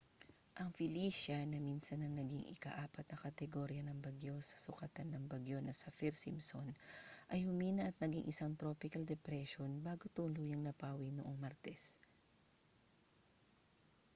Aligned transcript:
ang 0.59 0.69
felicia 0.77 1.37
na 1.45 1.59
minsan 1.69 1.99
nang 2.01 2.15
naging 2.19 2.45
ika-4 2.57 2.95
na 3.09 3.17
kategorya 3.25 3.81
ng 3.85 4.01
bagyo 4.05 4.33
sa 4.49 4.57
sukatan 4.65 5.07
ng 5.13 5.23
bagyo 5.31 5.57
na 5.61 5.73
saffir-simpson 5.81 6.67
ay 7.33 7.39
humina 7.47 7.81
at 7.89 7.93
naging 8.03 8.25
isang 8.31 8.53
tropical 8.61 9.03
depression 9.13 9.69
bago 9.87 10.05
tuluyang 10.17 10.63
napawi 10.65 11.09
noong 11.13 11.37
martes 11.43 11.83